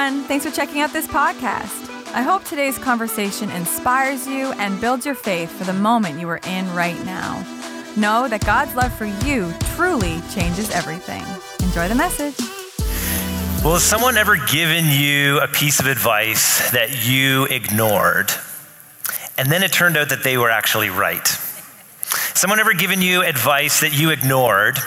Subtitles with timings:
[0.00, 0.24] everyone.
[0.24, 1.88] Thanks for checking out this podcast.
[2.14, 6.40] I hope today's conversation inspires you and builds your faith for the moment you are
[6.46, 7.38] in right now.
[7.96, 11.22] Know that God's love for you truly changes everything.
[11.60, 12.36] Enjoy the message.
[13.62, 18.30] Well, has someone ever given you a piece of advice that you ignored?
[19.36, 21.26] And then it turned out that they were actually right.
[22.34, 24.78] Someone ever given you advice that you ignored?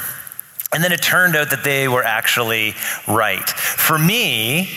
[0.73, 2.73] And then it turned out that they were actually
[3.07, 3.47] right.
[3.47, 4.69] For me,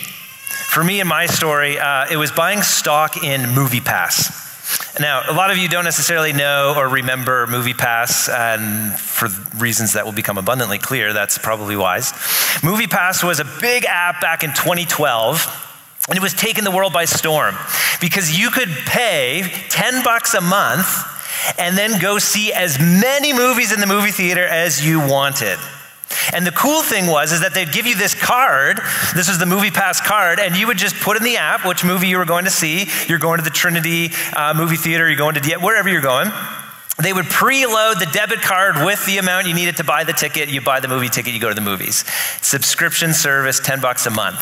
[0.69, 4.99] for me in my story, uh, it was buying stock in MoviePass.
[4.99, 10.05] Now, a lot of you don't necessarily know or remember MoviePass, and for reasons that
[10.05, 12.11] will become abundantly clear, that's probably wise.
[12.61, 15.65] MoviePass was a big app back in 2012.
[16.09, 17.55] And it was taking the world by storm
[17.99, 20.87] because you could pay 10 bucks a month
[21.57, 25.59] and then go see as many movies in the movie theater as you wanted.
[26.33, 28.79] And the cool thing was is that they'd give you this card.
[29.15, 32.07] This was the MoviePass card, and you would just put in the app which movie
[32.07, 32.87] you were going to see.
[33.07, 35.07] You're going to the Trinity uh, movie theater.
[35.07, 36.31] You're going to wherever you're going.
[37.01, 40.49] They would preload the debit card with the amount you needed to buy the ticket.
[40.49, 42.03] You buy the movie ticket, you go to the movies.
[42.41, 44.39] Subscription service, 10 bucks a month.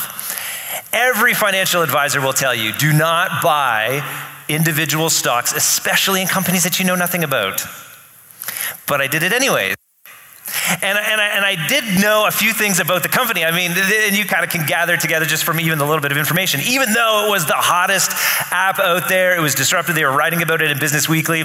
[0.93, 4.01] Every financial advisor will tell you do not buy
[4.47, 7.61] individual stocks, especially in companies that you know nothing about.
[8.87, 9.75] But I did it anyways.
[10.69, 13.43] And, and, I, and I did know a few things about the company.
[13.45, 16.11] I mean, and you kind of can gather together just from even a little bit
[16.11, 16.61] of information.
[16.61, 18.11] Even though it was the hottest
[18.51, 21.43] app out there, it was disruptive, they were writing about it in Business Weekly.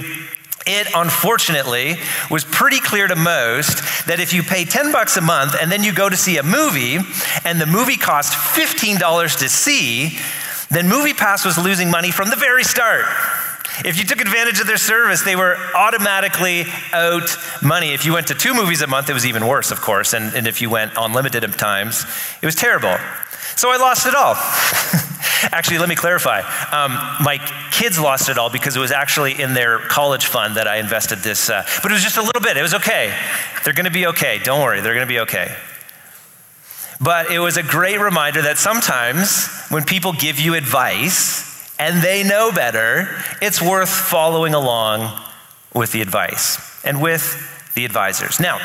[0.67, 1.95] It unfortunately
[2.29, 5.83] was pretty clear to most that if you pay 10 bucks a month and then
[5.83, 6.99] you go to see a movie
[7.43, 10.19] and the movie costs $15 to see,
[10.69, 13.05] then MoviePass was losing money from the very start.
[13.85, 17.93] If you took advantage of their service, they were automatically out money.
[17.93, 20.13] If you went to two movies a month, it was even worse, of course.
[20.13, 22.05] And, and if you went unlimited times,
[22.41, 22.95] it was terrible.
[23.55, 24.35] So I lost it all.
[25.51, 26.39] actually, let me clarify.
[26.71, 26.91] Um,
[27.23, 27.37] my
[27.71, 31.19] kids lost it all because it was actually in their college fund that I invested
[31.19, 31.49] this.
[31.49, 32.57] Uh, but it was just a little bit.
[32.57, 33.15] It was okay.
[33.63, 34.39] They're going to be okay.
[34.43, 34.81] Don't worry.
[34.81, 35.55] They're going to be okay.
[36.99, 41.40] But it was a great reminder that sometimes when people give you advice,
[41.81, 43.09] and they know better,
[43.41, 45.11] it's worth following along
[45.73, 48.39] with the advice and with the advisors.
[48.39, 48.59] Now,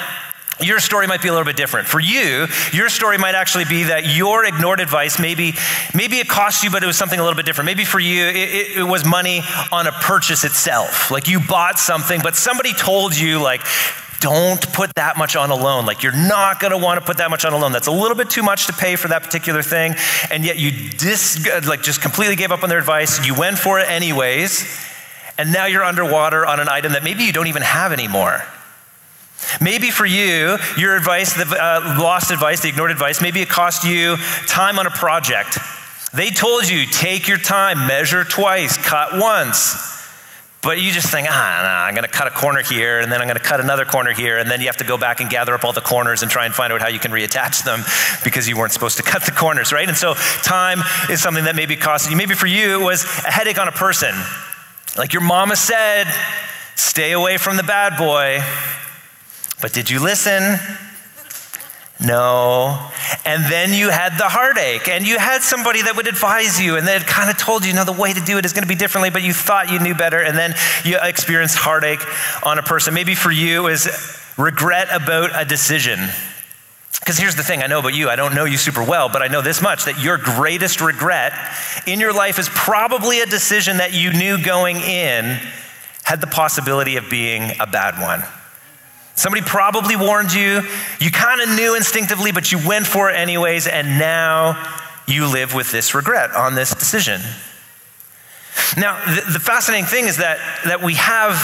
[0.61, 1.89] your story might be a little bit different.
[1.89, 5.55] For you, your story might actually be that your ignored advice, maybe,
[5.95, 7.65] maybe it cost you, but it was something a little bit different.
[7.65, 9.41] Maybe for you, it, it, was money
[9.73, 11.11] on a purchase itself.
[11.11, 13.63] Like you bought something, but somebody told you, like,
[14.27, 15.87] don't put that much on a loan.
[15.87, 17.71] Like you're not going to want to put that much on a loan.
[17.71, 19.95] That's a little bit too much to pay for that particular thing.
[20.33, 23.25] And yet you dis, like just completely gave up on their advice.
[23.25, 24.67] You went for it anyways.
[25.39, 28.43] And now you're underwater on an item that maybe you don't even have anymore.
[29.61, 33.85] Maybe for you, your advice, the uh, lost advice, the ignored advice, maybe it cost
[33.85, 34.17] you
[34.49, 35.57] time on a project.
[36.13, 39.96] They told you, take your time, measure twice, cut once.
[40.67, 43.29] But you just think, ah, I'm going to cut a corner here, and then I'm
[43.29, 45.55] going to cut another corner here, and then you have to go back and gather
[45.55, 47.85] up all the corners and try and find out how you can reattach them
[48.25, 49.87] because you weren't supposed to cut the corners, right?
[49.87, 52.17] And so time is something that maybe cost you.
[52.17, 54.13] Maybe for you, it was a headache on a person.
[54.99, 56.09] Like your mama said,
[56.75, 58.41] stay away from the bad boy.
[59.63, 60.59] But did you listen?
[61.99, 62.91] No.
[63.25, 66.87] And then you had the heartache, and you had somebody that would advise you, and
[66.87, 68.69] they had kind of told you, no, the way to do it is going to
[68.69, 72.05] be differently, but you thought you knew better, and then you experienced heartache
[72.45, 72.93] on a person.
[72.93, 73.89] Maybe for you is
[74.37, 75.99] regret about a decision.
[77.01, 79.23] Because here's the thing I know about you, I don't know you super well, but
[79.23, 81.33] I know this much that your greatest regret
[81.87, 85.39] in your life is probably a decision that you knew going in
[86.03, 88.23] had the possibility of being a bad one.
[89.17, 90.63] Somebody probably warned you.
[91.01, 95.55] You kind of knew instinctively, but you went for it anyways, and now you live
[95.55, 97.21] with this regret on this decision.
[98.77, 101.37] Now, the, the, fascinating thing is that, that we have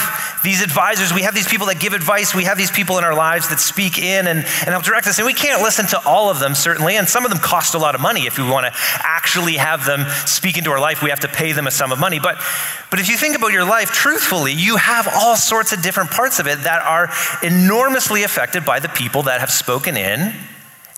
[0.43, 3.15] these advisors, we have these people that give advice, we have these people in our
[3.15, 5.17] lives that speak in and, and help direct us.
[5.17, 6.95] And we can't listen to all of them, certainly.
[6.95, 8.25] And some of them cost a lot of money.
[8.25, 11.53] If we want to actually have them speak into our life, we have to pay
[11.53, 12.19] them a sum of money.
[12.19, 12.37] But,
[12.89, 16.39] but if you think about your life truthfully, you have all sorts of different parts
[16.39, 17.09] of it that are
[17.41, 20.33] enormously affected by the people that have spoken in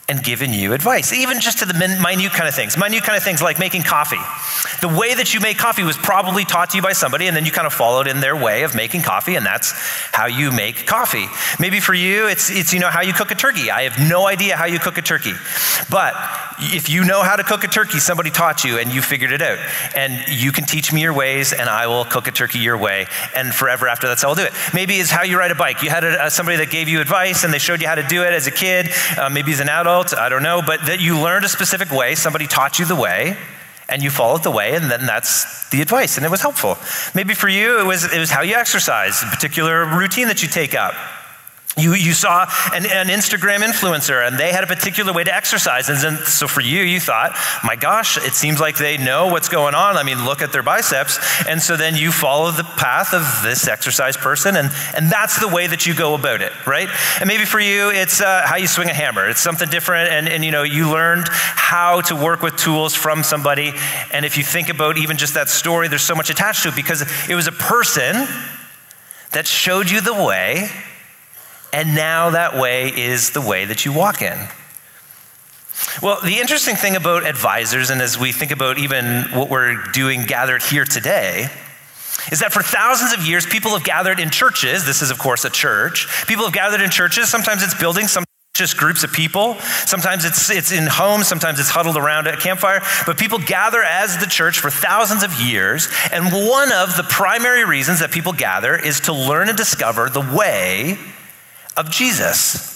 [0.07, 2.77] and given you advice, even just to the minute kind of things.
[2.77, 4.21] Minute kind of things like making coffee.
[4.81, 7.43] The way that you make coffee was probably taught to you by somebody, and then
[7.43, 9.71] you kind of followed in their way of making coffee, and that's
[10.11, 11.25] how you make coffee.
[11.59, 13.71] Maybe for you, it's, it's you know how you cook a turkey.
[13.71, 15.33] I have no idea how you cook a turkey,
[15.89, 16.13] but
[16.59, 19.41] if you know how to cook a turkey, somebody taught you, and you figured it
[19.41, 19.57] out,
[19.95, 23.07] and you can teach me your ways, and I will cook a turkey your way,
[23.35, 24.53] and forever after that's how I'll do it.
[24.71, 25.81] Maybe it's how you ride a bike.
[25.81, 28.21] You had a, somebody that gave you advice, and they showed you how to do
[28.21, 28.91] it as a kid.
[29.17, 32.15] Uh, maybe as an adult I don't know, but that you learned a specific way,
[32.15, 33.37] somebody taught you the way,
[33.87, 36.77] and you followed the way, and then that's the advice, and it was helpful.
[37.13, 40.49] Maybe for you, it was, it was how you exercise, a particular routine that you
[40.49, 40.93] take up.
[41.77, 45.89] You, you saw an, an, Instagram influencer and they had a particular way to exercise.
[45.89, 49.49] And then, so for you, you thought, my gosh, it seems like they know what's
[49.49, 49.97] going on.
[49.97, 51.19] I mean, look at their biceps.
[51.45, 55.49] And so then you follow the path of this exercise person, and, and that's the
[55.49, 56.87] way that you go about it, right?
[57.19, 59.27] And maybe for you, it's uh, how you swing a hammer.
[59.27, 60.11] It's something different.
[60.11, 63.73] And, and, you know, you learned how to work with tools from somebody.
[64.13, 66.75] And if you think about even just that story, there's so much attached to it
[66.77, 68.27] because it was a person
[69.33, 70.69] that showed you the way
[71.75, 74.47] and now that way is the way that you walk in.
[76.01, 80.23] Well, the interesting thing about advisors, and as we think about even what we're doing
[80.23, 81.49] gathered here today,
[82.31, 84.85] is that for thousands of years, people have gathered in churches.
[84.85, 86.07] This is, of course, a church.
[86.27, 87.27] People have gathered in churches.
[87.27, 88.25] Sometimes it's buildings, sometimes
[88.55, 89.55] just groups of people.
[89.85, 92.81] Sometimes it's, it's in homes, sometimes it's huddled around a campfire.
[93.05, 95.89] But people gather as the church for thousands of years.
[96.13, 100.21] And one of the primary reasons that people gather is to learn and discover the
[100.21, 100.97] way
[101.77, 102.73] of Jesus.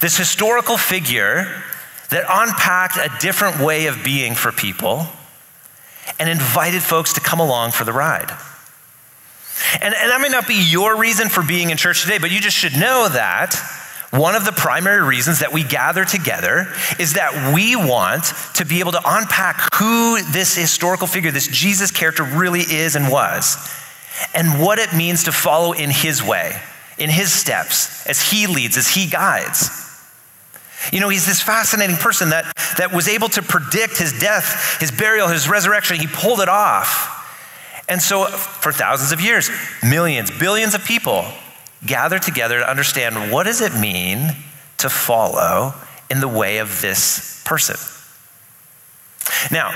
[0.00, 1.62] This historical figure
[2.10, 5.06] that unpacked a different way of being for people
[6.18, 8.30] and invited folks to come along for the ride.
[9.80, 12.40] And, and that may not be your reason for being in church today, but you
[12.40, 13.54] just should know that
[14.10, 18.24] one of the primary reasons that we gather together is that we want
[18.54, 23.10] to be able to unpack who this historical figure, this Jesus character, really is and
[23.10, 23.56] was,
[24.34, 26.60] and what it means to follow in his way
[27.02, 29.78] in his steps as he leads, as he guides.
[30.92, 34.90] You know, he's this fascinating person that, that was able to predict his death, his
[34.90, 35.96] burial, his resurrection.
[35.96, 37.18] He pulled it off.
[37.88, 39.50] And so, for thousands of years,
[39.82, 41.24] millions, billions of people
[41.84, 44.30] gathered together to understand what does it mean
[44.78, 45.74] to follow
[46.10, 47.76] in the way of this person.
[49.50, 49.70] Now,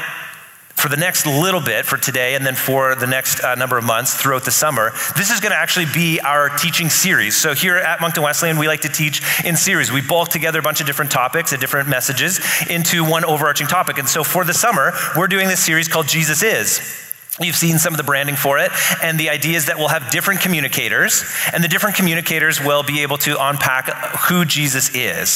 [0.77, 3.85] for the next little bit, for today, and then for the next uh, number of
[3.85, 7.37] months throughout the summer, this is going to actually be our teaching series.
[7.37, 9.91] So, here at Moncton Wesleyan, we like to teach in series.
[9.91, 13.99] We bulk together a bunch of different topics and different messages into one overarching topic.
[13.99, 17.06] And so, for the summer, we're doing this series called Jesus Is.
[17.41, 18.71] You've seen some of the branding for it,
[19.03, 21.23] and the idea is that we'll have different communicators,
[21.53, 23.89] and the different communicators will be able to unpack
[24.29, 25.31] who Jesus is.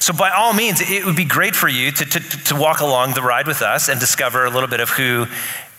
[0.00, 3.14] So, by all means, it would be great for you to, to, to walk along
[3.14, 5.26] the ride with us and discover a little bit of who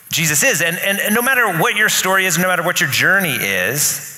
[0.10, 0.62] Jesus is.
[0.62, 4.16] And, and, and no matter what your story is, no matter what your journey is,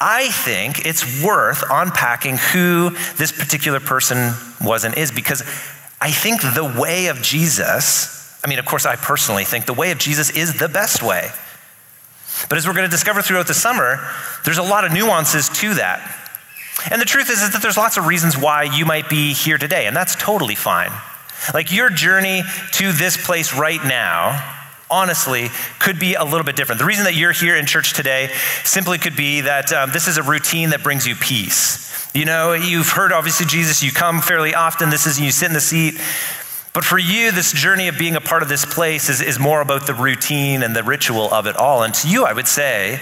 [0.00, 5.42] I think it's worth unpacking who this particular person was and is because
[6.00, 9.90] I think the way of Jesus, I mean, of course, I personally think the way
[9.90, 11.30] of Jesus is the best way.
[12.48, 13.98] But as we're going to discover throughout the summer,
[14.44, 16.16] there's a lot of nuances to that.
[16.90, 19.58] And the truth is, is that there's lots of reasons why you might be here
[19.58, 20.90] today, and that's totally fine.
[21.52, 22.42] Like your journey
[22.72, 24.56] to this place right now,
[24.90, 25.48] honestly,
[25.78, 26.78] could be a little bit different.
[26.78, 28.30] The reason that you're here in church today
[28.64, 32.10] simply could be that um, this is a routine that brings you peace.
[32.14, 35.52] You know, you've heard obviously Jesus, you come fairly often, this is you sit in
[35.52, 36.00] the seat.
[36.72, 39.60] But for you, this journey of being a part of this place is, is more
[39.60, 41.82] about the routine and the ritual of it all.
[41.82, 43.00] And to you, I would say,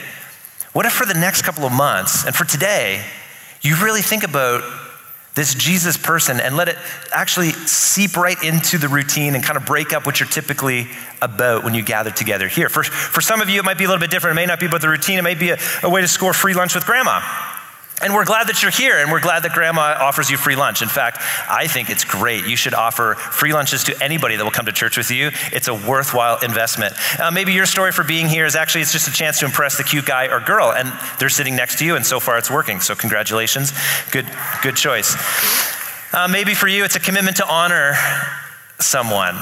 [0.73, 3.05] what if for the next couple of months and for today,
[3.61, 4.63] you really think about
[5.35, 6.77] this Jesus person and let it
[7.13, 10.89] actually seep right into the routine and kind of break up what you're typically
[11.23, 12.69] about when you gather together here.
[12.69, 14.37] For, for some of you, it might be a little bit different.
[14.37, 16.33] It may not be about the routine, it may be a, a way to score
[16.33, 17.21] free lunch with grandma.
[18.01, 20.83] And we're glad that you're here, and we're glad that grandma offers you free lunch.
[20.83, 22.47] In fact, I think it's great.
[22.47, 25.31] You should offer free lunches to anybody that will come to church with you.
[25.53, 26.95] It's a worthwhile investment.
[27.19, 29.77] Uh, maybe your story for being here is actually it's just a chance to impress
[29.77, 32.51] the cute guy or girl, and they're sitting next to you, and so far it's
[32.51, 32.81] working.
[32.81, 33.73] So congratulations,
[34.13, 34.27] good,
[34.63, 35.17] good choice.
[36.13, 37.95] Uh, maybe for you, it's a commitment to honor
[38.79, 39.37] someone.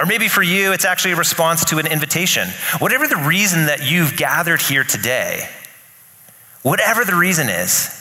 [0.00, 2.48] Or maybe for you, it's actually a response to an invitation.
[2.78, 5.48] Whatever the reason that you've gathered here today,
[6.62, 7.98] Whatever the reason is,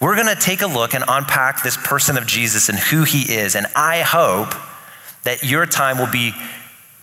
[0.00, 3.34] we're going to take a look and unpack this person of Jesus and who he
[3.34, 3.54] is.
[3.54, 4.54] And I hope
[5.24, 6.32] that your time will be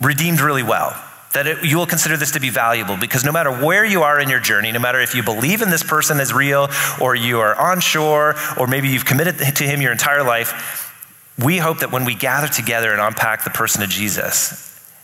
[0.02, 1.00] redeemed really well.
[1.34, 4.20] That it, you will consider this to be valuable because no matter where you are
[4.20, 7.40] in your journey, no matter if you believe in this person as real or you
[7.40, 10.96] are onshore or maybe you've committed to him your entire life,
[11.38, 14.64] we hope that when we gather together and unpack the person of Jesus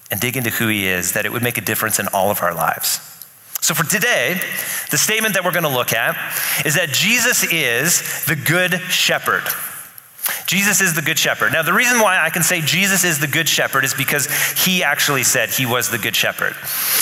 [0.09, 2.41] and dig into who he is, that it would make a difference in all of
[2.41, 3.22] our lives.
[3.63, 4.41] So, for today,
[4.91, 6.17] the statement that we're going to look at
[6.65, 9.43] is that Jesus is the good shepherd.
[10.45, 11.53] Jesus is the good shepherd.
[11.53, 14.27] Now, the reason why I can say Jesus is the good shepherd is because
[14.63, 16.53] he actually said he was the good shepherd.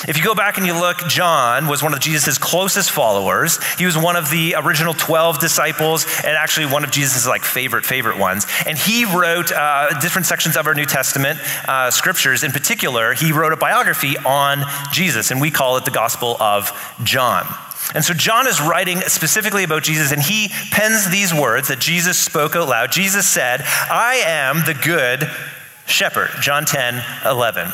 [0.08, 3.60] If you go back and you look, John was one of Jesus' closest followers.
[3.76, 7.86] He was one of the original 12 disciples and actually one of Jesus' like favorite,
[7.86, 8.46] favorite ones.
[8.66, 12.44] And he wrote uh, different sections of our New Testament uh, scriptures.
[12.44, 16.72] In particular, he wrote a biography on Jesus, and we call it the Gospel of
[17.04, 17.46] John.
[17.94, 22.18] And so John is writing specifically about Jesus, and he pens these words that Jesus
[22.18, 22.92] spoke out loud.
[22.92, 25.30] Jesus said, I am the good
[25.86, 26.30] shepherd.
[26.42, 27.72] John 10, 11.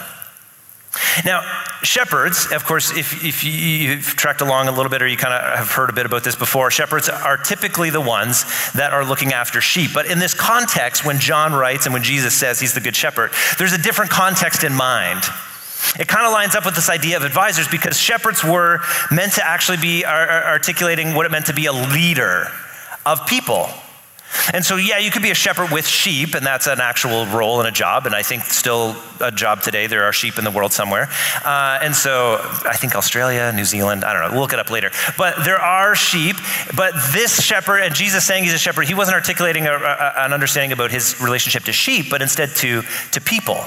[1.25, 1.41] Now,
[1.83, 5.57] shepherds, of course, if, if you've tracked along a little bit or you kind of
[5.57, 8.43] have heard a bit about this before, shepherds are typically the ones
[8.74, 9.91] that are looking after sheep.
[9.93, 13.31] But in this context, when John writes and when Jesus says he's the good shepherd,
[13.59, 15.24] there's a different context in mind.
[16.00, 18.79] It kind of lines up with this idea of advisors because shepherds were
[19.12, 22.48] meant to actually be articulating what it meant to be a leader
[23.05, 23.69] of people.
[24.53, 27.60] And so, yeah, you could be a shepherd with sheep, and that's an actual role
[27.60, 29.88] and a job, and I think still a job today.
[29.88, 31.10] There are sheep in the world somewhere.
[31.43, 34.69] Uh, and so, I think Australia, New Zealand, I don't know, we'll look it up
[34.69, 34.91] later.
[35.17, 36.36] But there are sheep,
[36.75, 40.34] but this shepherd, and Jesus saying he's a shepherd, he wasn't articulating a, a, an
[40.34, 43.65] understanding about his relationship to sheep, but instead to, to people.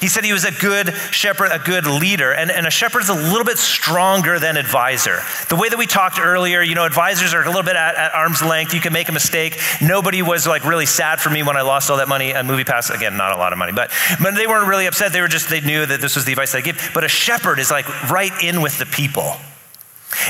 [0.00, 3.08] He said he was a good shepherd, a good leader, and, and a shepherd is
[3.08, 5.20] a little bit stronger than advisor.
[5.48, 8.14] The way that we talked earlier, you know, advisors are a little bit at, at
[8.14, 8.74] arm's length.
[8.74, 9.58] You can make a mistake.
[9.80, 12.64] Nobody was like really sad for me when I lost all that money at Movie
[12.64, 12.90] Pass.
[12.90, 13.90] Again, not a lot of money, but,
[14.22, 15.12] but they weren't really upset.
[15.12, 16.90] They were just, they knew that this was the advice I gave.
[16.94, 19.36] But a shepherd is like right in with the people.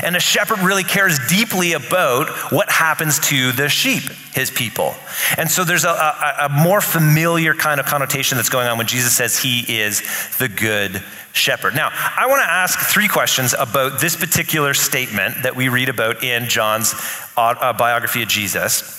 [0.03, 4.03] And a shepherd really cares deeply about what happens to the sheep,
[4.33, 4.95] his people.
[5.37, 8.87] And so there's a, a, a, more familiar kind of connotation that's going on when
[8.87, 10.01] Jesus says he is
[10.37, 11.03] the good
[11.33, 11.75] shepherd.
[11.75, 16.23] Now, I want to ask three questions about this particular statement that we read about
[16.23, 16.93] in John's
[17.37, 18.93] uh, biography of Jesus.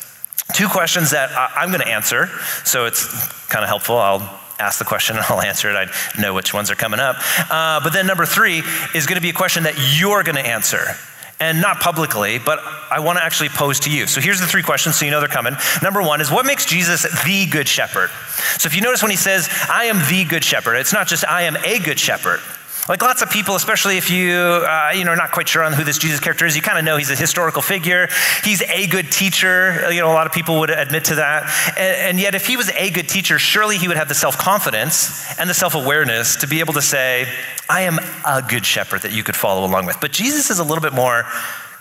[0.55, 2.29] Two questions that I'm going to answer,
[2.65, 3.99] so it's kind of helpful.
[3.99, 5.75] I'll ask the question and I'll answer it.
[5.75, 7.17] I know which ones are coming up.
[7.51, 8.63] Uh, but then number three
[8.95, 10.97] is going to be a question that you're going to answer.
[11.41, 12.59] And not publicly, but
[12.91, 14.09] I want to actually pose to you.
[14.09, 15.55] So here's the three questions so you know they're coming.
[15.85, 18.11] Number one is what makes Jesus the good shepherd?
[18.59, 21.25] So if you notice when he says, I am the good shepherd, it's not just
[21.25, 22.41] I am a good shepherd.
[22.89, 25.75] Like lots of people, especially if you, uh, you know, are not quite sure on
[25.75, 28.09] who this Jesus character is, you kind of know he's a historical figure.
[28.45, 29.93] He's a good teacher.
[29.93, 31.75] You know, a lot of people would admit to that.
[31.77, 34.39] And, and yet, if he was a good teacher, surely he would have the self
[34.39, 37.29] confidence and the self awareness to be able to say,
[37.69, 40.01] I am a good shepherd that you could follow along with.
[40.01, 41.25] But Jesus is a little bit more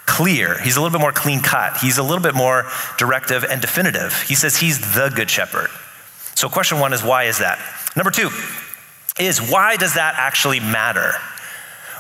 [0.06, 0.60] clear.
[0.60, 1.78] He's a little bit more clean cut.
[1.78, 2.66] He's a little bit more
[2.98, 4.24] directive and definitive.
[4.24, 5.70] He says he's the good shepherd.
[6.36, 7.60] So, question one is why is that?
[7.96, 8.30] Number two,
[9.19, 11.13] is why does that actually matter?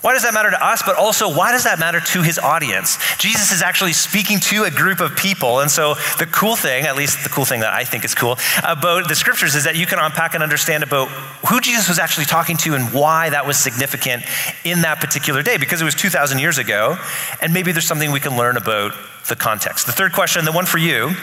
[0.01, 0.83] Why does that matter to us?
[0.85, 2.97] But also, why does that matter to his audience?
[3.17, 5.59] Jesus is actually speaking to a group of people.
[5.59, 8.37] And so, the cool thing, at least the cool thing that I think is cool
[8.63, 11.09] about the scriptures, is that you can unpack and understand about
[11.49, 14.23] who Jesus was actually talking to and why that was significant
[14.63, 16.97] in that particular day, because it was 2,000 years ago.
[17.41, 18.93] And maybe there's something we can learn about
[19.27, 19.87] the context.
[19.87, 21.15] The third question, the one for you,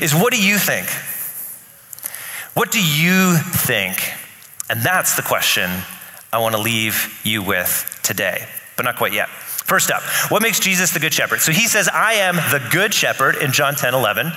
[0.00, 0.88] is what do you think?
[2.54, 3.98] What do you think?
[4.70, 5.70] And that's the question
[6.32, 9.28] I want to leave you with today, but not quite yet.
[9.28, 11.40] First up, what makes Jesus the good shepherd?
[11.40, 14.30] So he says, I am the good shepherd in John 10 11.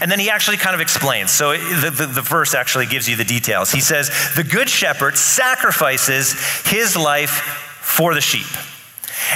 [0.00, 1.30] And then he actually kind of explains.
[1.30, 3.72] So the, the, the, verse actually gives you the details.
[3.72, 6.34] He says, The good shepherd sacrifices
[6.66, 7.30] his life
[7.80, 8.46] for the sheep.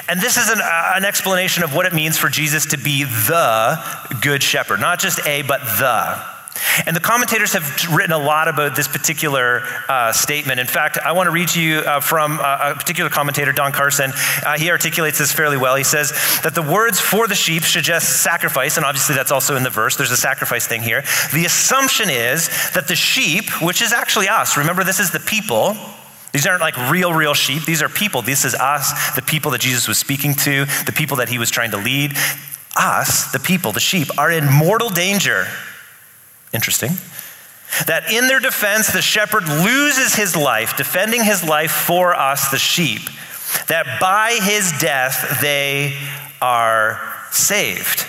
[0.09, 3.04] And this is an, uh, an explanation of what it means for Jesus to be
[3.04, 3.82] the
[4.20, 6.39] good shepherd, not just a, but the.
[6.87, 10.61] And the commentators have written a lot about this particular uh, statement.
[10.61, 13.73] In fact, I want to read to you uh, from uh, a particular commentator, Don
[13.73, 14.12] Carson.
[14.45, 15.76] Uh, he articulates this fairly well.
[15.76, 16.11] He says
[16.43, 19.97] that the words for the sheep suggest sacrifice, and obviously that's also in the verse.
[19.97, 21.02] There's a sacrifice thing here.
[21.33, 25.76] The assumption is that the sheep, which is actually us, remember this is the people,
[26.33, 27.64] these aren't like real, real sheep.
[27.64, 28.23] These are people.
[28.23, 31.50] This is us, the people that Jesus was speaking to, the people that he was
[31.50, 32.17] trying to lead.
[32.76, 35.47] Us, the people, the sheep, are in mortal danger
[36.52, 36.92] Interesting.
[37.87, 42.59] That in their defense, the shepherd loses his life, defending his life for us, the
[42.59, 43.02] sheep.
[43.69, 45.97] That by his death, they
[46.42, 48.07] are saved.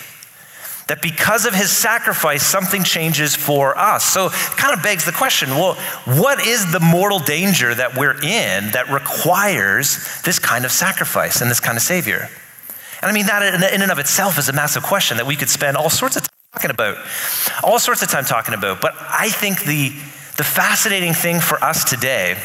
[0.87, 4.03] That because of his sacrifice, something changes for us.
[4.03, 8.19] So it kind of begs the question well, what is the mortal danger that we're
[8.21, 12.29] in that requires this kind of sacrifice and this kind of Savior?
[13.01, 15.49] And I mean, that in and of itself is a massive question that we could
[15.49, 16.97] spend all sorts of talking about,
[17.63, 18.81] all sorts of time talking about.
[18.81, 19.89] But I think the,
[20.35, 22.37] the fascinating thing for us today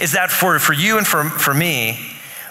[0.00, 1.98] is that for, for you and for, for me,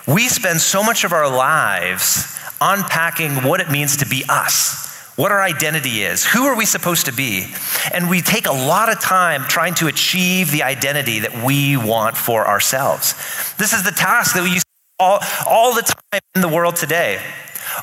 [0.07, 5.31] we spend so much of our lives unpacking what it means to be us what
[5.31, 6.25] our identity is.
[6.25, 7.45] Who are we supposed to be?
[7.93, 12.17] And we take a lot of time trying to achieve the identity that we want
[12.17, 13.13] for ourselves.
[13.57, 14.63] This is the task that we use
[14.97, 17.21] all, all the time in the world today.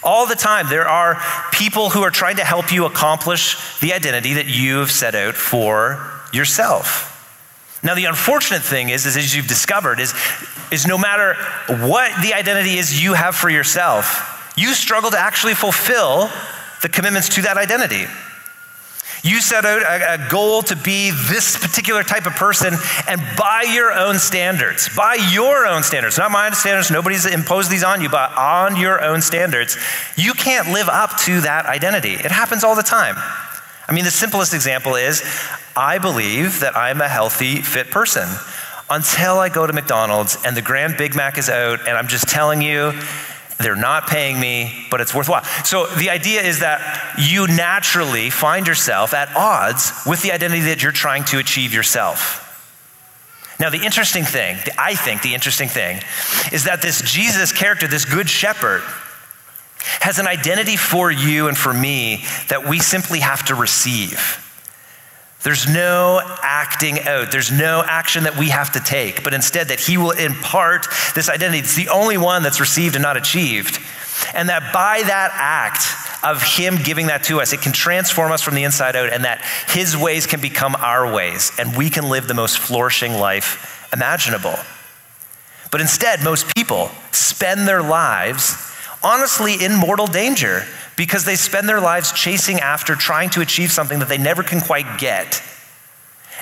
[0.02, 1.20] All the time, there are
[1.52, 5.34] people who are trying to help you accomplish the identity that you have set out
[5.34, 7.14] for yourself.
[7.82, 10.12] Now, the unfortunate thing is, is as you've discovered, is,
[10.72, 11.34] is no matter
[11.68, 16.28] what the identity is you have for yourself, you struggle to actually fulfill
[16.82, 18.06] the commitments to that identity.
[19.22, 22.74] You set out a, a, goal to be this particular type of person,
[23.08, 27.82] and by your own standards, by your own standards, not my standards, nobody's imposed these
[27.82, 29.76] on you, but on your own standards,
[30.16, 32.14] you can't live up to that identity.
[32.14, 33.16] It happens all the time.
[33.88, 35.22] I mean, the simplest example is
[35.76, 38.28] I believe that I'm a healthy, fit person
[38.90, 42.28] until I go to McDonald's and the Grand Big Mac is out, and I'm just
[42.28, 42.92] telling you,
[43.58, 45.44] they're not paying me, but it's worthwhile.
[45.64, 50.82] So the idea is that you naturally find yourself at odds with the identity that
[50.82, 52.44] you're trying to achieve yourself.
[53.58, 56.00] Now, the interesting thing, I think the interesting thing,
[56.52, 58.82] is that this Jesus character, this good shepherd,
[60.00, 64.44] has an identity for you and for me that we simply have to receive.
[65.42, 67.30] There's no acting out.
[67.30, 71.28] There's no action that we have to take, but instead that He will impart this
[71.28, 71.60] identity.
[71.60, 73.78] It's the only one that's received and not achieved.
[74.34, 78.42] And that by that act of Him giving that to us, it can transform us
[78.42, 82.08] from the inside out, and that His ways can become our ways, and we can
[82.08, 84.56] live the most flourishing life imaginable.
[85.70, 88.67] But instead, most people spend their lives
[89.02, 90.64] honestly in mortal danger
[90.96, 94.60] because they spend their lives chasing after trying to achieve something that they never can
[94.60, 95.42] quite get,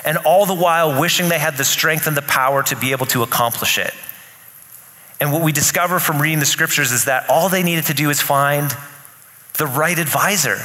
[0.05, 3.05] and all the while wishing they had the strength and the power to be able
[3.07, 3.93] to accomplish it.
[5.19, 8.09] And what we discover from reading the scriptures is that all they needed to do
[8.09, 8.71] is find
[9.57, 10.57] the right advisor,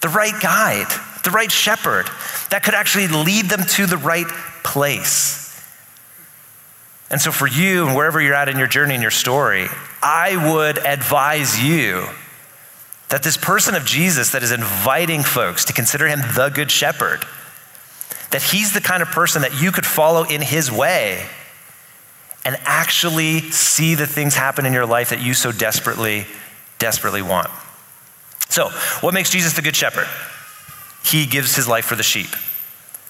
[0.00, 0.90] the right guide,
[1.24, 2.06] the right shepherd
[2.50, 4.26] that could actually lead them to the right
[4.64, 5.41] place.
[7.12, 9.68] And so, for you and wherever you're at in your journey and your story,
[10.02, 12.06] I would advise you
[13.10, 17.26] that this person of Jesus that is inviting folks to consider him the good shepherd,
[18.30, 21.26] that he's the kind of person that you could follow in his way
[22.46, 26.26] and actually see the things happen in your life that you so desperately,
[26.78, 27.50] desperately want.
[28.48, 28.70] So,
[29.02, 30.08] what makes Jesus the good shepherd?
[31.04, 32.30] He gives his life for the sheep.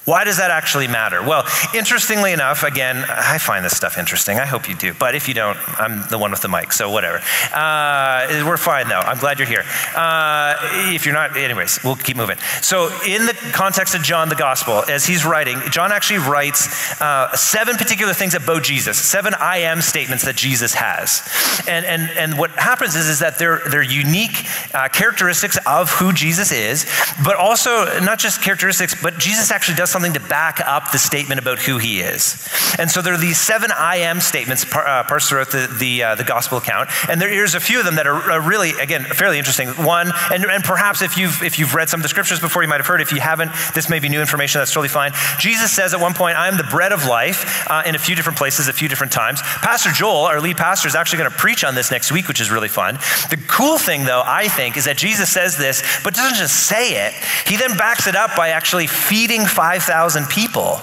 [0.04, 1.22] Why does that actually matter?
[1.22, 4.36] Well, interestingly enough, again, I find this stuff interesting.
[4.36, 4.94] I hope you do.
[4.94, 7.20] But if you don't, I'm the one with the mic, so whatever.
[7.54, 8.98] Uh, we're fine, though.
[8.98, 9.64] I'm glad you're here.
[9.94, 10.56] Uh,
[10.92, 12.36] if you're not, anyways, we'll keep moving.
[12.62, 17.34] So, in the context of John the Gospel, as he's writing, John actually writes uh,
[17.36, 21.22] seven particular things about Jesus, seven I am statements that Jesus has.
[21.68, 26.12] And, and, and what happens is, is that they're, they're unique uh, characteristics of who
[26.12, 26.90] Jesus is,
[27.24, 31.38] but also not just characteristics, but Jesus actually does something to back up the statement
[31.40, 32.48] about who he is.
[32.78, 36.14] And so there are these seven I am statements uh, parsed throughout the, the, uh,
[36.14, 36.88] the gospel account.
[37.08, 39.68] And there's a few of them that are really, again, fairly interesting.
[39.68, 42.68] One, and, and perhaps if you've, if you've read some of the scriptures before, you
[42.68, 43.00] might have heard.
[43.00, 45.12] If you haven't, this may be new information, that's totally fine.
[45.38, 48.14] Jesus says at one point, I am the bread of life uh, in a few
[48.14, 49.42] different places, a few different times.
[49.42, 52.40] Pastor Joel, our lead pastor, is actually going to preach on this next week, which
[52.40, 52.94] is really fun.
[53.30, 57.06] The cool thing, though, I think, is that Jesus says this, but doesn't just say
[57.06, 57.14] it.
[57.46, 59.46] He then backs it up by actually feeding
[59.82, 60.78] 5,000 people,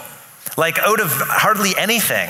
[0.57, 2.29] like out of hardly anything.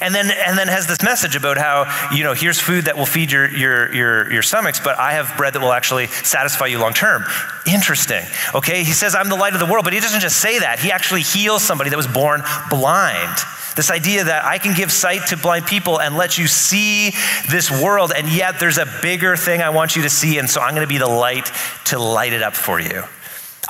[0.00, 3.06] And then, and then has this message about how, you know, here's food that will
[3.06, 6.78] feed your, your, your, your stomachs, but I have bread that will actually satisfy you
[6.78, 7.24] long term.
[7.66, 8.24] Interesting.
[8.54, 10.80] Okay, he says, I'm the light of the world, but he doesn't just say that.
[10.80, 13.38] He actually heals somebody that was born blind.
[13.76, 17.10] This idea that I can give sight to blind people and let you see
[17.48, 20.60] this world, and yet there's a bigger thing I want you to see, and so
[20.60, 21.50] I'm going to be the light
[21.86, 23.04] to light it up for you.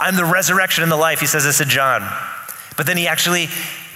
[0.02, 1.20] I'm the resurrection and the life.
[1.20, 2.02] He says this to John.
[2.76, 3.46] But then he actually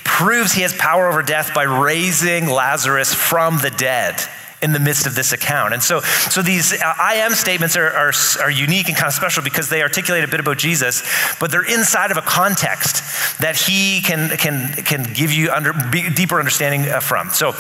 [0.05, 4.15] proves he has power over death by raising Lazarus from the dead
[4.63, 5.75] in the midst of this account.
[5.75, 9.15] And so, so these uh, I am statements are, are, are, unique and kind of
[9.15, 11.03] special because they articulate a bit about Jesus,
[11.41, 15.73] but they're inside of a context that he can, can, can give you under,
[16.15, 17.31] deeper understanding uh, from.
[17.31, 17.53] So,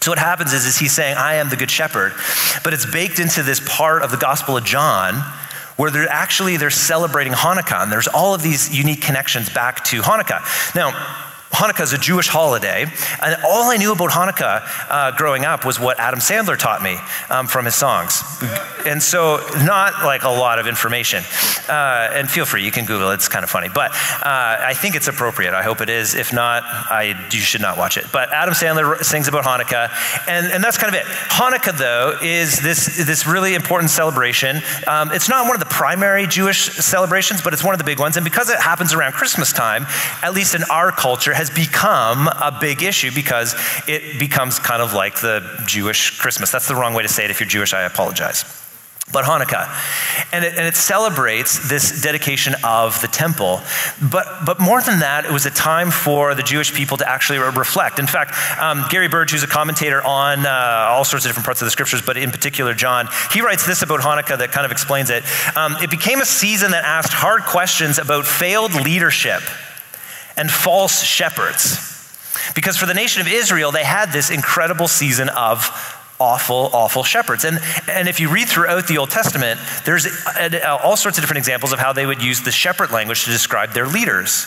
[0.00, 2.12] so what happens is, is he's saying, I am the good shepherd,
[2.62, 5.14] but it's baked into this part of the Gospel of John
[5.80, 10.02] where they're actually they're celebrating Hanukkah, and there's all of these unique connections back to
[10.02, 10.42] Hanukkah.
[10.74, 10.90] Now,
[11.52, 12.86] Hanukkah is a Jewish holiday,
[13.22, 16.96] and all I knew about Hanukkah uh, growing up was what Adam Sandler taught me
[17.28, 18.22] um, from his songs.
[18.86, 21.24] And so, not like a lot of information.
[21.68, 23.68] Uh, and feel free, you can Google it, it's kind of funny.
[23.68, 25.52] But uh, I think it's appropriate.
[25.52, 26.14] I hope it is.
[26.14, 28.06] If not, I, you should not watch it.
[28.12, 29.90] But Adam Sandler sings about Hanukkah,
[30.28, 31.06] and, and that's kind of it.
[31.06, 34.62] Hanukkah, though, is this, this really important celebration.
[34.86, 37.98] Um, it's not one of the primary Jewish celebrations, but it's one of the big
[37.98, 38.16] ones.
[38.16, 39.86] And because it happens around Christmas time,
[40.22, 43.54] at least in our culture, has become a big issue because
[43.88, 46.52] it becomes kind of like the Jewish Christmas.
[46.52, 47.30] That's the wrong way to say it.
[47.30, 48.44] If you're Jewish, I apologize
[49.12, 49.66] but Hanukkah.
[50.32, 53.60] And it, and it, celebrates this dedication of the temple.
[54.00, 57.40] But, but more than that, it was a time for the Jewish people to actually
[57.40, 57.98] reflect.
[57.98, 61.60] In fact, um, Gary Burge, who's a commentator on uh, all sorts of different parts
[61.60, 64.70] of the scriptures, but in particular John, he writes this about Hanukkah that kind of
[64.70, 65.24] explains it.
[65.56, 69.42] Um, it became a season that asked hard questions about failed leadership
[70.40, 71.76] and false shepherds.
[72.54, 75.68] Because for the nation of Israel, they had this incredible season of
[76.18, 77.44] awful, awful shepherds.
[77.44, 80.06] And, and if you read throughout the Old Testament, there's
[80.64, 83.74] all sorts of different examples of how they would use the shepherd language to describe
[83.74, 84.46] their leaders.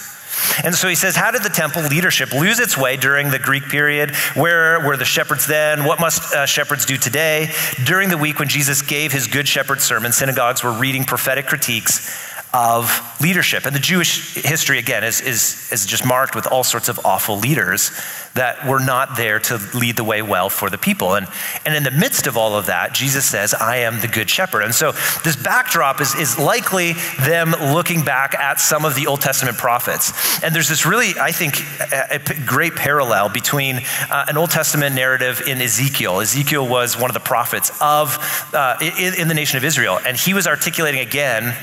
[0.63, 3.65] And so he says, How did the temple leadership lose its way during the Greek
[3.65, 4.15] period?
[4.33, 5.83] Where were the shepherds then?
[5.83, 7.51] What must uh, shepherds do today?
[7.85, 12.32] During the week when Jesus gave his Good Shepherd sermon, synagogues were reading prophetic critiques
[12.53, 13.65] of leadership.
[13.65, 17.39] And the Jewish history, again, is, is, is just marked with all sorts of awful
[17.39, 17.91] leaders
[18.35, 21.15] that were not there to lead the way well for the people.
[21.15, 21.27] And,
[21.65, 24.63] and in the midst of all of that, Jesus says, I am the good shepherd.
[24.63, 24.91] And so
[25.23, 30.43] this backdrop is, is likely them looking back at some of the Old Testament prophets.
[30.43, 31.59] And there's this really, I think,
[31.91, 36.19] a, a great parallel between uh, an Old Testament narrative in Ezekiel.
[36.19, 38.17] Ezekiel was one of the prophets of,
[38.53, 39.99] uh, in, in the nation of Israel.
[40.05, 41.55] And he was articulating again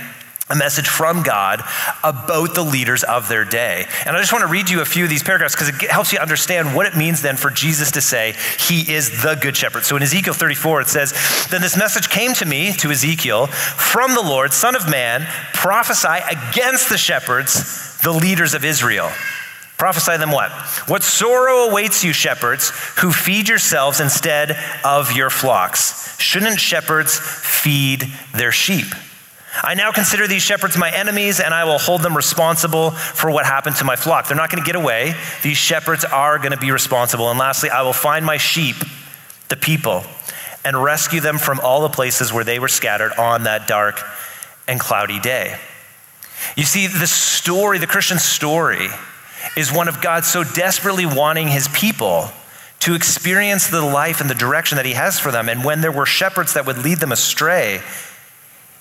[0.51, 1.63] a message from God
[2.03, 3.87] about the leaders of their day.
[4.05, 6.13] And I just want to read you a few of these paragraphs because it helps
[6.13, 9.85] you understand what it means then for Jesus to say he is the good shepherd.
[9.85, 14.15] So in Ezekiel 34, it says, Then this message came to me, to Ezekiel, from
[14.15, 19.11] the Lord, Son of Man, prophesy against the shepherds, the leaders of Israel.
[19.79, 20.51] Prophesy them what?
[20.89, 26.21] What sorrow awaits you, shepherds, who feed yourselves instead of your flocks?
[26.21, 28.87] Shouldn't shepherds feed their sheep?
[29.63, 33.45] I now consider these shepherds my enemies, and I will hold them responsible for what
[33.45, 34.27] happened to my flock.
[34.27, 35.15] They're not going to get away.
[35.43, 37.31] These shepherds are going to be responsible.
[37.31, 38.77] And lastly, I will find my sheep,
[39.49, 40.05] the people,
[40.65, 44.01] and rescue them from all the places where they were scattered on that dark
[44.67, 45.59] and cloudy day.
[46.57, 48.89] You see, the story, the Christian story,
[49.57, 52.31] is one of God so desperately wanting his people
[52.81, 55.49] to experience the life and the direction that he has for them.
[55.49, 57.83] And when there were shepherds that would lead them astray,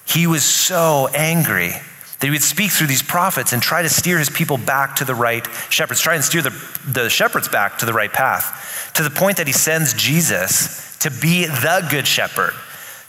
[0.10, 4.18] he was so angry that he would speak through these prophets and try to steer
[4.18, 6.50] his people back to the right shepherds, try and steer the,
[6.88, 11.12] the shepherds back to the right path, to the point that he sends Jesus to
[11.12, 12.54] be the good shepherd,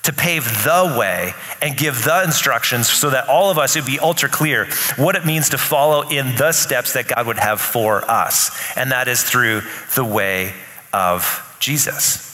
[0.03, 1.33] to pave the way
[1.63, 5.25] and give the instructions so that all of us would be ultra clear what it
[5.25, 8.51] means to follow in the steps that God would have for us.
[8.77, 9.63] And that is through
[9.95, 10.55] the way
[10.93, 12.30] of Jesus.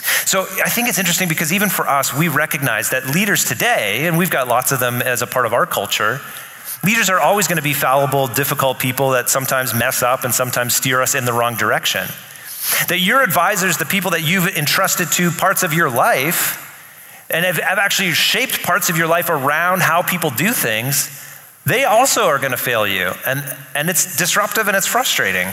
[0.00, 4.16] So I think it's interesting because even for us, we recognize that leaders today, and
[4.16, 6.20] we've got lots of them as a part of our culture,
[6.84, 10.74] leaders are always going to be fallible, difficult people that sometimes mess up and sometimes
[10.74, 12.06] steer us in the wrong direction.
[12.88, 16.64] That your advisors, the people that you've entrusted to parts of your life,
[17.30, 21.10] and have, have actually shaped parts of your life around how people do things,
[21.66, 23.12] they also are going to fail you.
[23.26, 25.48] And, and it's disruptive and it's frustrating.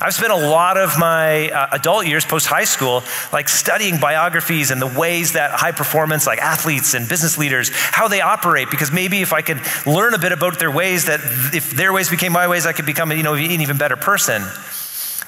[0.00, 4.70] I've spent a lot of my uh, adult years post high school like studying biographies
[4.70, 8.92] and the ways that high performance like athletes and business leaders how they operate because
[8.92, 11.20] maybe if I could learn a bit about their ways that
[11.52, 14.42] if their ways became my ways I could become you know an even better person.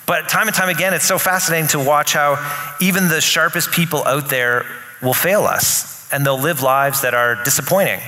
[0.06, 2.36] But time and time again it's so fascinating to watch how
[2.80, 4.66] even the sharpest people out there
[5.02, 8.00] will fail us and they'll live lives that are disappointing.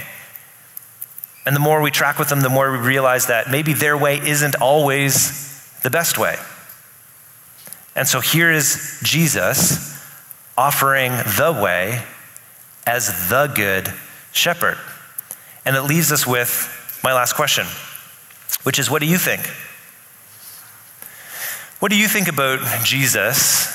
[1.45, 4.19] And the more we track with them, the more we realize that maybe their way
[4.19, 5.51] isn't always
[5.83, 6.37] the best way.
[7.95, 9.93] And so here is Jesus
[10.57, 12.03] offering the way
[12.87, 13.93] as the good
[14.33, 14.79] shepherd.
[15.65, 17.67] And it leaves us with my last question,
[18.63, 19.43] which is what do you think?
[21.81, 23.69] What do you think about Jesus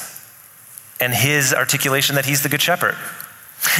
[0.99, 2.95] and his articulation that he's the good shepherd?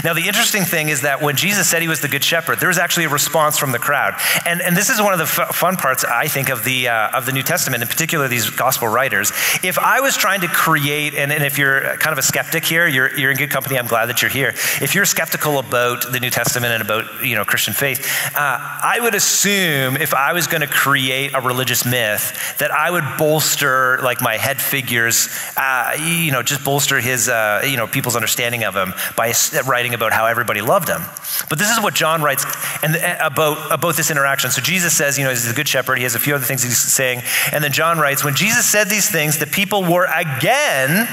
[0.04, 2.70] Now, the interesting thing is that when Jesus said he was the good shepherd, there
[2.70, 4.14] was actually a response from the crowd.
[4.46, 7.18] And, and this is one of the f- fun parts, I think, of the, uh,
[7.18, 9.32] of the New Testament, in particular these gospel writers.
[9.64, 12.88] If I was trying to create, and, and if you're kind of a skeptic here,
[12.88, 14.50] you're, you're in good company, I'm glad that you're here.
[14.82, 19.00] If you're skeptical about the New Testament and about you know, Christian faith, uh, I
[19.02, 24.00] would assume if I was going to create a religious myth, that I would bolster
[24.02, 28.64] like my head figures, uh, you know, just bolster his, uh, you know, people's understanding
[28.64, 29.32] of him by
[29.78, 31.04] writing about how everybody loved him.
[31.50, 32.44] But this is what John writes
[32.82, 34.50] and, uh, about, about this interaction.
[34.50, 36.00] So Jesus says, you know, he's the good shepherd.
[36.00, 37.22] He has a few other things he's saying.
[37.52, 41.08] And then John writes, when Jesus said these things, the people were again,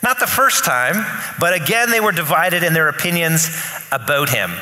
[0.00, 1.04] not the first time,
[1.40, 3.50] but again they were divided in their opinions
[3.90, 4.52] about him.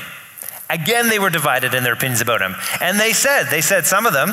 [0.71, 2.55] Again, they were divided in their opinions about him.
[2.81, 4.33] And they said, they said, some of them,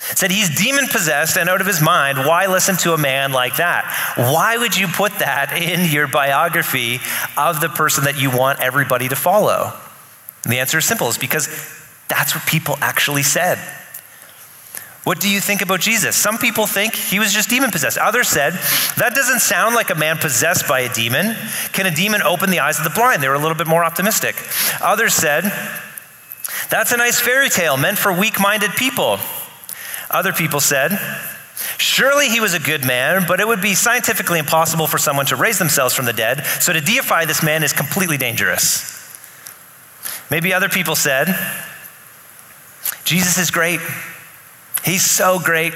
[0.00, 2.18] said he's demon possessed and out of his mind.
[2.18, 3.84] Why listen to a man like that?
[4.16, 7.00] Why would you put that in your biography
[7.36, 9.72] of the person that you want everybody to follow?
[10.44, 11.48] And the answer is simple it's because
[12.08, 13.58] that's what people actually said.
[15.04, 16.14] What do you think about Jesus?
[16.14, 17.96] Some people think he was just demon possessed.
[17.96, 18.52] Others said,
[18.98, 21.36] that doesn't sound like a man possessed by a demon.
[21.72, 23.22] Can a demon open the eyes of the blind?
[23.22, 24.36] They were a little bit more optimistic.
[24.82, 25.44] Others said,
[26.68, 29.18] that's a nice fairy tale meant for weak minded people.
[30.10, 30.98] Other people said,
[31.78, 35.36] Surely he was a good man, but it would be scientifically impossible for someone to
[35.36, 38.96] raise themselves from the dead, so to deify this man is completely dangerous.
[40.30, 41.28] Maybe other people said,
[43.04, 43.80] Jesus is great.
[44.84, 45.74] He's so great.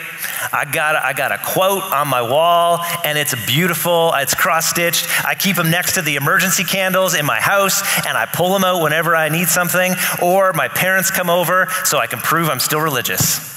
[0.53, 4.13] I got, a, I got a quote on my wall, and it's beautiful.
[4.15, 5.07] It's cross stitched.
[5.27, 8.65] I keep them next to the emergency candles in my house, and I pull them
[8.65, 12.61] out whenever I need something, or my parents come over so I can prove I'm
[12.61, 13.54] still religious.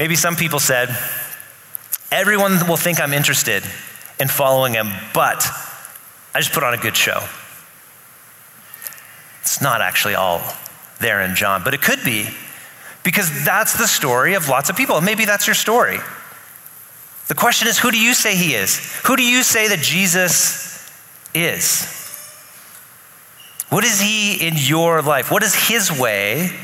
[0.00, 0.88] Maybe some people said,
[2.10, 3.62] everyone will think I'm interested
[4.18, 5.46] in following him, but
[6.34, 7.22] I just put on a good show.
[9.42, 10.40] It's not actually all
[11.00, 12.28] there in John, but it could be
[13.02, 14.98] because that's the story of lots of people.
[15.02, 15.98] Maybe that's your story.
[17.28, 18.78] The question is who do you say he is?
[19.04, 20.90] Who do you say that Jesus
[21.34, 21.84] is?
[23.68, 25.30] What is he in your life?
[25.30, 26.58] What is his way?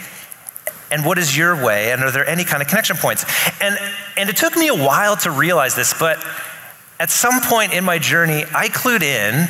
[0.91, 1.93] And what is your way?
[1.93, 3.25] And are there any kind of connection points?
[3.61, 3.77] And
[4.17, 6.25] and it took me a while to realize this but
[6.99, 9.49] at some point in my journey i clued in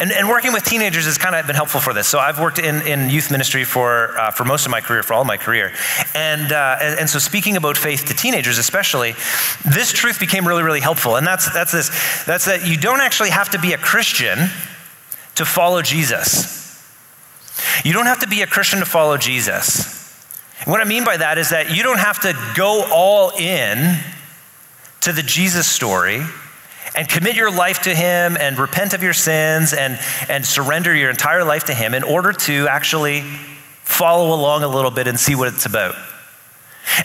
[0.00, 2.08] and, and working with teenagers has kind of been helpful for this.
[2.08, 5.14] So i've worked in, in youth ministry for, uh, for most of my career for
[5.14, 5.72] all my career.
[6.14, 9.14] And, uh, and, and so speaking about faith to teenagers especially
[9.64, 11.16] this truth became really really helpful.
[11.16, 14.38] And that's that's this that's that you don't actually have to be a christian
[15.34, 16.60] to follow jesus.
[17.84, 20.01] You don't have to be a christian to follow jesus
[20.64, 23.98] what I mean by that is that you don't have to go all in
[25.00, 26.22] to the Jesus story
[26.94, 29.98] and commit your life to Him and repent of your sins and,
[30.28, 33.22] and surrender your entire life to Him in order to actually
[33.82, 35.94] follow along a little bit and see what it's about.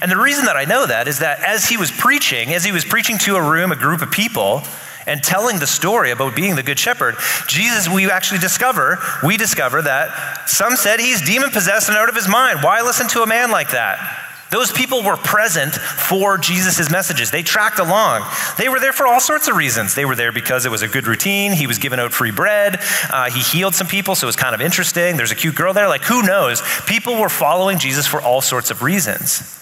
[0.01, 2.71] And the reason that I know that is that as he was preaching, as he
[2.71, 4.63] was preaching to a room, a group of people,
[5.07, 7.15] and telling the story about being the good shepherd,
[7.47, 12.15] Jesus, we actually discover, we discover that some said he's demon possessed and out of
[12.15, 12.59] his mind.
[12.61, 14.25] Why listen to a man like that?
[14.49, 17.31] Those people were present for Jesus' messages.
[17.31, 18.23] They tracked along.
[18.57, 19.93] They were there for all sorts of reasons.
[19.93, 21.51] They were there because it was a good routine.
[21.51, 22.79] He was giving out free bread.
[23.11, 25.17] Uh, he healed some people, so it was kind of interesting.
[25.17, 25.89] There's a cute girl there.
[25.89, 26.61] Like, who knows?
[26.85, 29.53] People were following Jesus for all sorts of reasons.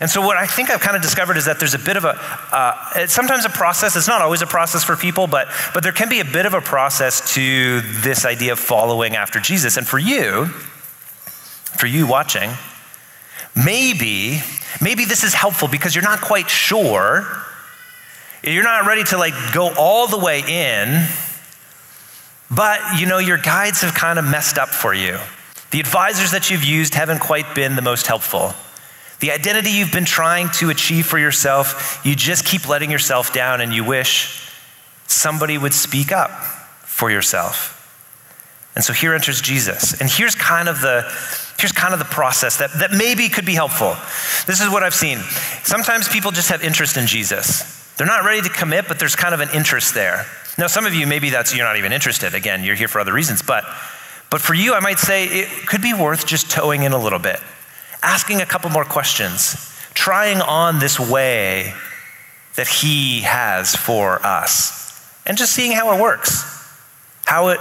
[0.00, 2.04] And so, what I think I've kind of discovered is that there's a bit of
[2.04, 2.18] a,
[2.52, 6.08] uh, sometimes a process, it's not always a process for people, but, but there can
[6.08, 9.76] be a bit of a process to this idea of following after Jesus.
[9.76, 12.50] And for you, for you watching,
[13.54, 14.40] maybe,
[14.80, 17.26] maybe this is helpful because you're not quite sure.
[18.42, 21.06] You're not ready to like go all the way in,
[22.50, 25.18] but you know, your guides have kind of messed up for you.
[25.70, 28.52] The advisors that you've used haven't quite been the most helpful.
[29.22, 33.60] The identity you've been trying to achieve for yourself, you just keep letting yourself down
[33.60, 34.50] and you wish
[35.06, 36.32] somebody would speak up
[36.82, 37.78] for yourself.
[38.74, 40.00] And so here enters Jesus.
[40.00, 41.02] And here's kind of the
[41.56, 43.94] here's kind of the process that, that maybe could be helpful.
[44.48, 45.18] This is what I've seen.
[45.62, 47.94] Sometimes people just have interest in Jesus.
[47.96, 50.26] They're not ready to commit, but there's kind of an interest there.
[50.58, 52.34] Now, some of you, maybe that's you're not even interested.
[52.34, 53.40] Again, you're here for other reasons.
[53.40, 53.62] But
[54.30, 57.20] but for you, I might say it could be worth just toeing in a little
[57.20, 57.38] bit
[58.02, 61.72] asking a couple more questions, trying on this way
[62.56, 66.44] that He has for us, and just seeing how it works,
[67.24, 67.60] how it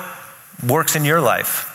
[0.67, 1.67] works in your life.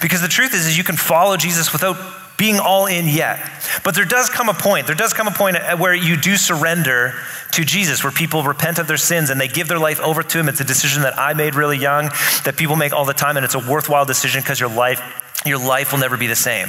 [0.00, 1.96] Because the truth is, is you can follow Jesus without
[2.36, 3.38] being all in yet.
[3.84, 7.14] But there does come a point, there does come a point where you do surrender
[7.52, 10.38] to Jesus, where people repent of their sins and they give their life over to
[10.38, 10.48] Him.
[10.48, 12.10] It's a decision that I made really young,
[12.44, 15.00] that people make all the time, and it's a worthwhile decision because your life,
[15.46, 16.68] your life will never be the same.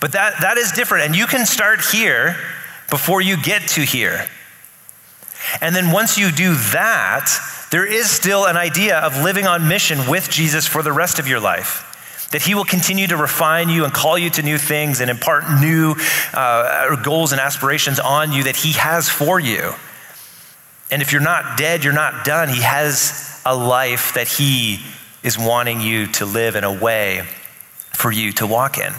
[0.00, 2.36] But that, that is different, and you can start here
[2.90, 4.26] before you get to here.
[5.60, 7.30] And then once you do that,
[7.70, 11.26] there is still an idea of living on mission with Jesus for the rest of
[11.26, 11.86] your life
[12.30, 15.44] that He will continue to refine you and call you to new things and impart
[15.60, 15.94] new
[16.32, 19.72] uh, goals and aspirations on you that He has for you.
[20.90, 22.48] And if you're not dead, you're not done.
[22.48, 24.80] He has a life that He
[25.22, 27.22] is wanting you to live in a way
[27.92, 28.92] for you to walk in.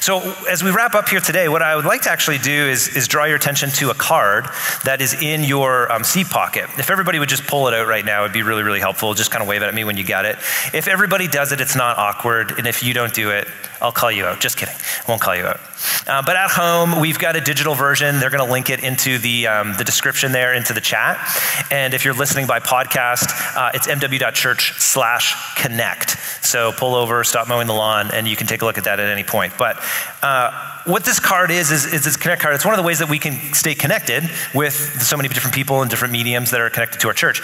[0.00, 2.94] So, as we wrap up here today, what I would like to actually do is,
[2.96, 4.46] is draw your attention to a card
[4.84, 6.68] that is in your um, seat pocket.
[6.78, 9.14] If everybody would just pull it out right now, it'd be really, really helpful.
[9.14, 10.36] Just kind of wave it at me when you got it.
[10.72, 12.52] If everybody does it, it's not awkward.
[12.58, 13.48] And if you don't do it,
[13.80, 14.40] I'll call you out.
[14.40, 14.74] Just kidding.
[14.74, 15.60] I won't call you out.
[16.06, 18.18] Uh, but at home, we've got a digital version.
[18.18, 21.18] They're going to link it into the, um, the description there, into the chat.
[21.70, 26.16] And if you're listening by podcast, uh, it's mw.church slash connect.
[26.44, 29.00] So pull over, stop mowing the lawn, and you can take a look at that
[29.00, 29.54] at any point.
[29.58, 29.63] But
[30.22, 32.54] uh, what this card is, is, is this Connect card.
[32.54, 34.24] It's one of the ways that we can stay connected
[34.54, 37.40] with so many different people and different mediums that are connected to our church.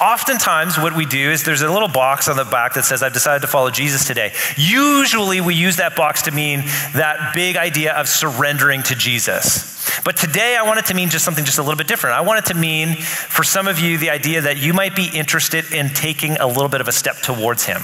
[0.00, 3.12] Oftentimes, what we do is there's a little box on the back that says, I've
[3.12, 4.32] decided to follow Jesus today.
[4.56, 6.60] Usually, we use that box to mean
[6.94, 9.72] that big idea of surrendering to Jesus.
[10.04, 12.16] But today, I want it to mean just something just a little bit different.
[12.16, 15.10] I want it to mean, for some of you, the idea that you might be
[15.12, 17.82] interested in taking a little bit of a step towards Him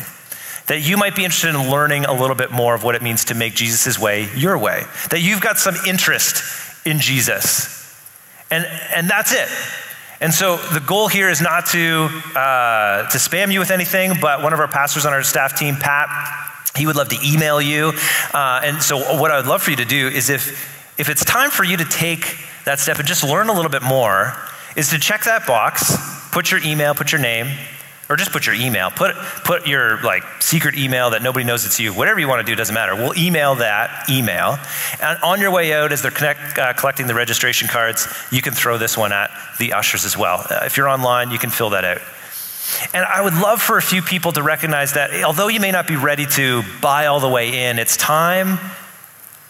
[0.71, 3.25] that you might be interested in learning a little bit more of what it means
[3.25, 7.93] to make Jesus' way your way, that you've got some interest in Jesus.
[8.53, 9.49] And, and that's it.
[10.21, 12.05] And so the goal here is not to,
[12.37, 15.75] uh, to spam you with anything, but one of our pastors on our staff team,
[15.75, 16.09] Pat,
[16.77, 17.93] he would love to email you.
[18.33, 21.25] Uh, and so what I would love for you to do is if, if it's
[21.25, 24.37] time for you to take that step and just learn a little bit more,
[24.77, 25.97] is to check that box,
[26.31, 27.49] put your email, put your name,
[28.11, 28.91] or just put your email.
[28.91, 31.95] Put, put your like secret email that nobody knows it's you.
[31.95, 32.97] Whatever you want to do doesn't matter.
[32.97, 34.59] We'll email that email.
[35.01, 38.53] And on your way out, as they're connect, uh, collecting the registration cards, you can
[38.53, 40.45] throw this one at the ushers as well.
[40.51, 42.01] Uh, if you're online, you can fill that out.
[42.93, 45.87] And I would love for a few people to recognize that although you may not
[45.87, 48.59] be ready to buy all the way in, it's time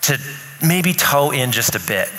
[0.03, 0.19] to
[0.63, 2.11] maybe toe in just a bit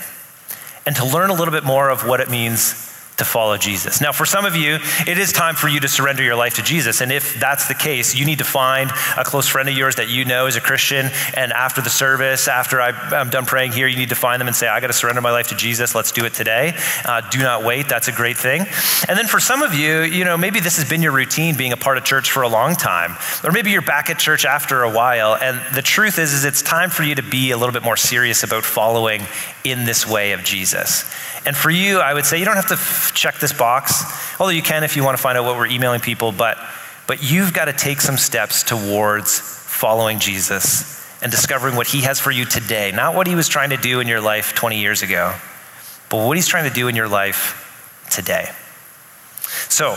[0.88, 2.91] and to learn a little bit more of what it means
[3.22, 4.02] to follow Jesus.
[4.02, 6.64] Now, for some of you, it is time for you to surrender your life to
[6.64, 7.02] Jesus.
[7.02, 10.10] And if that's the case, you need to find a close friend of yours that
[10.10, 11.12] you know is a Christian.
[11.36, 14.56] And after the service, after I'm done praying here, you need to find them and
[14.56, 15.94] say, I got to surrender my life to Jesus.
[15.94, 16.76] Let's do it today.
[17.06, 17.88] Uh, do not wait.
[17.88, 18.66] That's a great thing.
[19.08, 21.74] And then for some of you, you know, maybe this has been your routine being
[21.74, 23.18] a part of church for a long time.
[23.44, 25.36] Or maybe you're back at church after a while.
[25.36, 27.98] And the truth is, is it's time for you to be a little bit more
[27.98, 29.22] serious about following
[29.64, 31.04] in this way of Jesus.
[31.46, 32.78] And for you, I would say you don't have to
[33.14, 36.00] check this box, although you can if you want to find out what we're emailing
[36.00, 36.58] people, but,
[37.08, 42.20] but you've got to take some steps towards following Jesus and discovering what he has
[42.20, 45.02] for you today, not what he was trying to do in your life 20 years
[45.02, 45.36] ago,
[46.10, 48.50] but what he's trying to do in your life today.
[49.70, 49.96] So,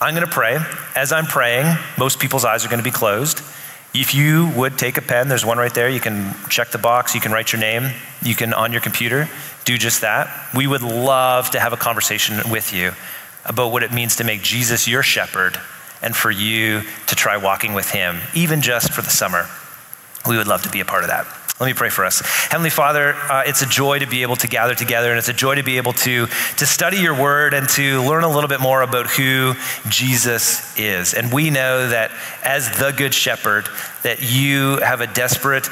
[0.00, 0.58] I'm going to pray.
[0.94, 3.40] As I'm praying, most people's eyes are going to be closed.
[3.94, 5.88] If you would take a pen, there's one right there.
[5.88, 7.90] You can check the box, you can write your name,
[8.22, 9.28] you can on your computer
[9.64, 10.28] do just that.
[10.54, 12.92] We would love to have a conversation with you
[13.44, 15.58] about what it means to make Jesus your shepherd
[16.02, 19.46] and for you to try walking with him, even just for the summer.
[20.28, 21.26] We would love to be a part of that.
[21.60, 22.20] Let me pray for us.
[22.50, 25.32] Heavenly Father, uh, it's a joy to be able to gather together, and it's a
[25.32, 28.60] joy to be able to, to study your word and to learn a little bit
[28.60, 29.54] more about who
[29.88, 31.14] Jesus is.
[31.14, 32.10] And we know that
[32.42, 33.68] as the Good Shepherd,
[34.04, 35.66] that you have a desperate,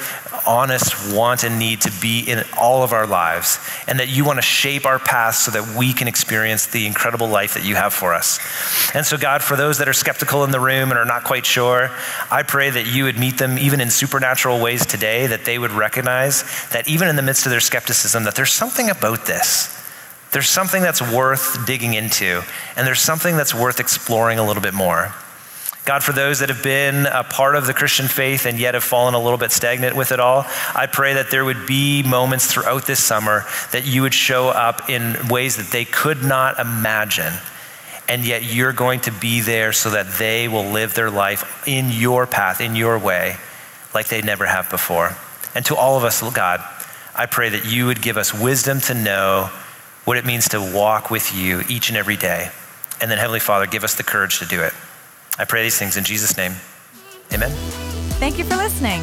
[0.47, 4.39] honest want and need to be in all of our lives, and that you want
[4.39, 7.93] to shape our paths so that we can experience the incredible life that you have
[7.93, 8.41] for us.
[8.95, 11.45] And so, God, for those that are skeptical in the room and are not quite
[11.45, 11.91] sure,
[12.31, 15.73] I pray that you would meet them even in supernatural ways today, that they would
[15.73, 19.79] recognize that even in the midst of their skepticism, that there's something about this.
[20.33, 22.43] There's something that's worth digging into,
[22.77, 25.15] and there's something that's worth exploring a little bit more.
[25.85, 28.85] God, for those that have been a part of the Christian faith and yet have
[28.85, 32.47] fallen a little bit stagnant with it all, I pray that there would be moments
[32.47, 37.33] throughout this summer that you would show up in ways that they could not imagine.
[38.09, 41.91] And yet you're going to be there so that they will live their life in
[41.91, 43.37] your path, in your way,
[43.93, 45.17] like they never have before.
[45.55, 46.61] And to all of us, God,
[47.15, 49.51] I pray that you would give us wisdom to know
[50.05, 52.51] what it means to walk with you each and every day.
[53.01, 54.73] And then, Heavenly Father, give us the courage to do it.
[55.39, 56.55] I pray these things in Jesus' name.
[57.33, 57.51] Amen.
[58.21, 59.03] Thank you for listening.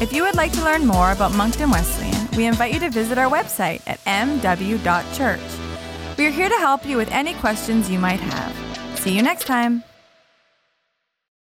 [0.00, 3.18] If you would like to learn more about Moncton Wesleyan, we invite you to visit
[3.18, 5.40] our website at mw.church.
[6.18, 8.98] We are here to help you with any questions you might have.
[8.98, 9.84] See you next time.